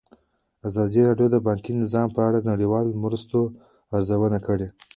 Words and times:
ازادي 0.67 1.01
راډیو 1.07 1.27
د 1.31 1.37
بانکي 1.47 1.71
نظام 1.81 2.07
په 2.15 2.21
اړه 2.27 2.37
د 2.41 2.47
نړیوالو 2.53 2.99
مرستو 3.03 3.39
ارزونه 3.97 4.39
کړې. 4.47 4.67